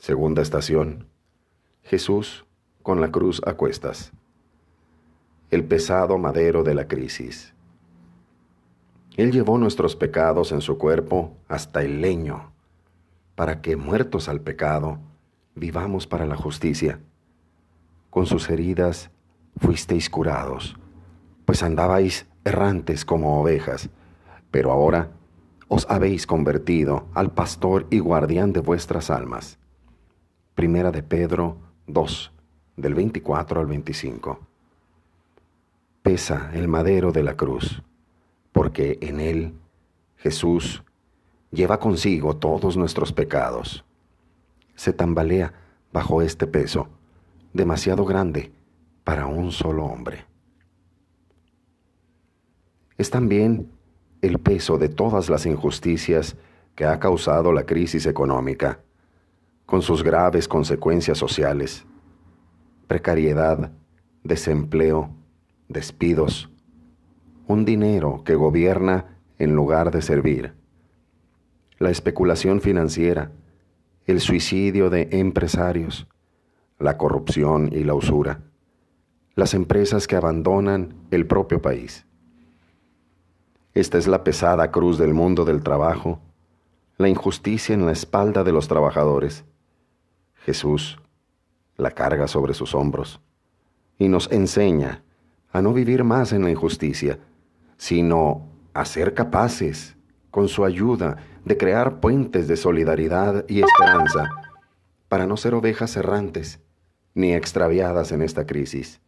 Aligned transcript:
Segunda 0.00 0.40
estación. 0.40 1.08
Jesús 1.82 2.46
con 2.82 3.02
la 3.02 3.12
cruz 3.12 3.42
a 3.44 3.52
cuestas. 3.52 4.12
El 5.50 5.62
pesado 5.64 6.16
madero 6.16 6.62
de 6.62 6.72
la 6.72 6.88
crisis. 6.88 7.52
Él 9.18 9.30
llevó 9.30 9.58
nuestros 9.58 9.96
pecados 9.96 10.52
en 10.52 10.62
su 10.62 10.78
cuerpo 10.78 11.36
hasta 11.48 11.82
el 11.82 12.00
leño, 12.00 12.50
para 13.34 13.60
que, 13.60 13.76
muertos 13.76 14.30
al 14.30 14.40
pecado, 14.40 14.98
vivamos 15.54 16.06
para 16.06 16.24
la 16.24 16.36
justicia. 16.36 16.98
Con 18.08 18.24
sus 18.24 18.48
heridas 18.48 19.10
fuisteis 19.58 20.08
curados, 20.08 20.78
pues 21.44 21.62
andabais 21.62 22.26
errantes 22.46 23.04
como 23.04 23.38
ovejas, 23.38 23.90
pero 24.50 24.72
ahora 24.72 25.10
os 25.68 25.86
habéis 25.90 26.26
convertido 26.26 27.06
al 27.12 27.32
pastor 27.32 27.86
y 27.90 27.98
guardián 27.98 28.54
de 28.54 28.60
vuestras 28.60 29.10
almas. 29.10 29.59
Primera 30.60 30.90
de 30.90 31.02
Pedro 31.02 31.56
2, 31.86 32.32
del 32.76 32.92
24 32.92 33.60
al 33.60 33.66
25. 33.66 34.40
Pesa 36.02 36.50
el 36.52 36.68
madero 36.68 37.12
de 37.12 37.22
la 37.22 37.34
cruz, 37.34 37.82
porque 38.52 38.98
en 39.00 39.20
él 39.20 39.54
Jesús 40.18 40.84
lleva 41.50 41.80
consigo 41.80 42.36
todos 42.36 42.76
nuestros 42.76 43.10
pecados. 43.10 43.86
Se 44.74 44.92
tambalea 44.92 45.54
bajo 45.94 46.20
este 46.20 46.46
peso, 46.46 46.88
demasiado 47.54 48.04
grande 48.04 48.52
para 49.02 49.24
un 49.28 49.52
solo 49.52 49.86
hombre. 49.86 50.26
Es 52.98 53.08
también 53.08 53.72
el 54.20 54.38
peso 54.38 54.76
de 54.76 54.90
todas 54.90 55.30
las 55.30 55.46
injusticias 55.46 56.36
que 56.74 56.84
ha 56.84 57.00
causado 57.00 57.50
la 57.50 57.64
crisis 57.64 58.04
económica, 58.04 58.80
con 59.70 59.82
sus 59.82 60.02
graves 60.02 60.48
consecuencias 60.48 61.16
sociales, 61.16 61.86
precariedad, 62.88 63.70
desempleo, 64.24 65.10
despidos, 65.68 66.50
un 67.46 67.64
dinero 67.64 68.24
que 68.24 68.34
gobierna 68.34 69.16
en 69.38 69.54
lugar 69.54 69.92
de 69.92 70.02
servir, 70.02 70.54
la 71.78 71.90
especulación 71.90 72.60
financiera, 72.60 73.30
el 74.06 74.18
suicidio 74.18 74.90
de 74.90 75.08
empresarios, 75.12 76.08
la 76.80 76.98
corrupción 76.98 77.70
y 77.72 77.84
la 77.84 77.94
usura, 77.94 78.40
las 79.36 79.54
empresas 79.54 80.08
que 80.08 80.16
abandonan 80.16 80.96
el 81.12 81.28
propio 81.28 81.62
país. 81.62 82.04
Esta 83.72 83.98
es 83.98 84.08
la 84.08 84.24
pesada 84.24 84.72
cruz 84.72 84.98
del 84.98 85.14
mundo 85.14 85.44
del 85.44 85.62
trabajo, 85.62 86.20
la 86.98 87.08
injusticia 87.08 87.72
en 87.72 87.86
la 87.86 87.92
espalda 87.92 88.42
de 88.42 88.50
los 88.50 88.66
trabajadores. 88.66 89.44
Jesús 90.40 90.98
la 91.76 91.90
carga 91.90 92.28
sobre 92.28 92.54
sus 92.54 92.74
hombros 92.74 93.20
y 93.98 94.08
nos 94.08 94.30
enseña 94.30 95.02
a 95.52 95.62
no 95.62 95.72
vivir 95.72 96.04
más 96.04 96.32
en 96.32 96.42
la 96.42 96.50
injusticia, 96.50 97.18
sino 97.76 98.46
a 98.74 98.84
ser 98.84 99.14
capaces, 99.14 99.96
con 100.30 100.48
su 100.48 100.64
ayuda, 100.64 101.16
de 101.44 101.56
crear 101.56 102.00
puentes 102.00 102.46
de 102.46 102.56
solidaridad 102.56 103.44
y 103.48 103.62
esperanza 103.62 104.30
para 105.08 105.26
no 105.26 105.36
ser 105.36 105.54
ovejas 105.54 105.96
errantes 105.96 106.60
ni 107.14 107.34
extraviadas 107.34 108.12
en 108.12 108.22
esta 108.22 108.46
crisis. 108.46 109.00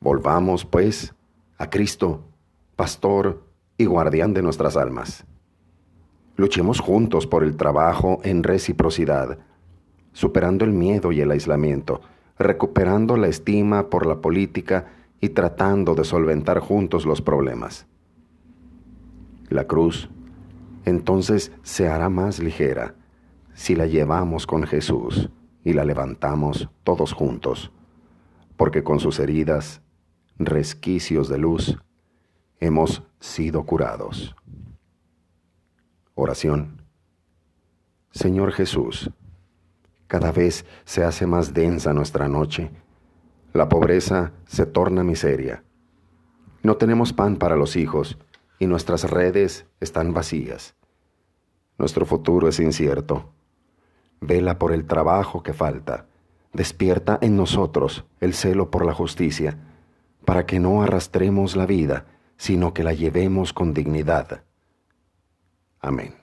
Volvamos, 0.00 0.64
pues, 0.64 1.14
a 1.56 1.70
Cristo, 1.70 2.24
pastor 2.76 3.42
y 3.78 3.86
guardián 3.86 4.34
de 4.34 4.42
nuestras 4.42 4.76
almas. 4.76 5.24
Luchemos 6.36 6.80
juntos 6.80 7.26
por 7.26 7.42
el 7.42 7.56
trabajo 7.56 8.20
en 8.22 8.42
reciprocidad, 8.42 9.38
superando 10.16 10.64
el 10.64 10.72
miedo 10.72 11.12
y 11.12 11.20
el 11.20 11.30
aislamiento, 11.30 12.00
recuperando 12.38 13.18
la 13.18 13.28
estima 13.28 13.90
por 13.90 14.06
la 14.06 14.22
política 14.22 14.86
y 15.20 15.28
tratando 15.28 15.94
de 15.94 16.04
solventar 16.04 16.58
juntos 16.58 17.04
los 17.04 17.20
problemas. 17.20 17.86
La 19.50 19.66
cruz 19.66 20.08
entonces 20.86 21.52
se 21.62 21.88
hará 21.88 22.08
más 22.08 22.38
ligera 22.38 22.94
si 23.52 23.76
la 23.76 23.84
llevamos 23.84 24.46
con 24.46 24.62
Jesús 24.62 25.28
y 25.64 25.74
la 25.74 25.84
levantamos 25.84 26.70
todos 26.82 27.12
juntos, 27.12 27.70
porque 28.56 28.82
con 28.82 29.00
sus 29.00 29.18
heridas, 29.20 29.82
resquicios 30.38 31.28
de 31.28 31.36
luz, 31.36 31.76
hemos 32.58 33.02
sido 33.20 33.66
curados. 33.66 34.34
Oración. 36.14 36.80
Señor 38.12 38.52
Jesús, 38.52 39.10
cada 40.06 40.32
vez 40.32 40.64
se 40.84 41.04
hace 41.04 41.26
más 41.26 41.54
densa 41.54 41.92
nuestra 41.92 42.28
noche. 42.28 42.70
La 43.52 43.68
pobreza 43.68 44.32
se 44.46 44.66
torna 44.66 45.02
miseria. 45.04 45.62
No 46.62 46.76
tenemos 46.76 47.12
pan 47.12 47.36
para 47.36 47.56
los 47.56 47.76
hijos 47.76 48.18
y 48.58 48.66
nuestras 48.66 49.10
redes 49.10 49.66
están 49.80 50.12
vacías. 50.12 50.74
Nuestro 51.78 52.06
futuro 52.06 52.48
es 52.48 52.60
incierto. 52.60 53.30
Vela 54.20 54.58
por 54.58 54.72
el 54.72 54.86
trabajo 54.86 55.42
que 55.42 55.52
falta. 55.52 56.06
Despierta 56.52 57.18
en 57.20 57.36
nosotros 57.36 58.06
el 58.20 58.34
celo 58.34 58.70
por 58.70 58.86
la 58.86 58.94
justicia, 58.94 59.58
para 60.24 60.46
que 60.46 60.58
no 60.58 60.82
arrastremos 60.82 61.54
la 61.54 61.66
vida 61.66 62.06
sino 62.36 62.74
que 62.74 62.84
la 62.84 62.92
llevemos 62.92 63.52
con 63.52 63.72
dignidad. 63.72 64.42
Amén. 65.80 66.14